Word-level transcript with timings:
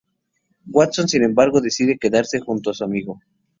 Watson, 0.65 1.07
sin 1.07 1.23
embargo, 1.23 1.61
decide 1.61 1.99
quedarse 1.99 2.39
junto 2.39 2.71
a 2.71 2.73
su 2.73 2.83
amigo. 2.83 3.19